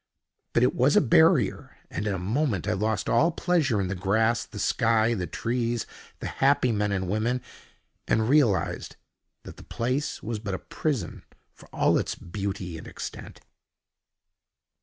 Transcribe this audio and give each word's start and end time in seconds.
But 0.53 0.63
it 0.63 0.73
was 0.73 0.95
a 0.95 0.99
barrier, 0.99 1.77
and 1.91 2.07
in 2.07 2.13
a 2.15 2.17
moment 2.17 2.67
I 2.67 2.73
lost 2.73 3.07
all 3.07 3.29
pleasure 3.29 3.79
in 3.79 3.87
the 3.87 3.93
grass, 3.93 4.45
the 4.47 4.57
sky, 4.57 5.13
the 5.13 5.27
trees, 5.27 5.85
the 6.21 6.25
happy 6.41 6.71
men 6.71 6.91
and 6.91 7.07
women, 7.07 7.39
and 8.07 8.27
realized 8.27 8.95
that 9.43 9.57
the 9.57 9.63
place 9.63 10.23
was 10.23 10.39
but 10.39 10.55
a 10.55 10.57
prison, 10.57 11.21
for 11.53 11.67
all 11.71 11.99
its 11.99 12.15
beauty 12.15 12.79
and 12.79 12.87
extent. 12.87 13.41